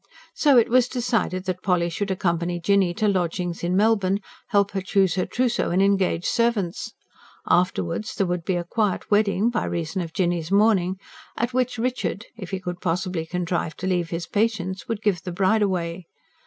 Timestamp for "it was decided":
0.57-1.45